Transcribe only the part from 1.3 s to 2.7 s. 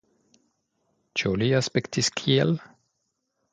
li aspektis kiel!